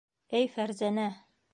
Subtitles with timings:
[0.39, 1.09] Эй, Фәрзәнә...